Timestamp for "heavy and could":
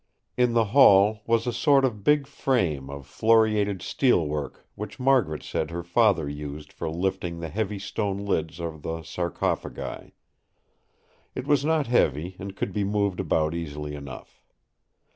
11.85-12.73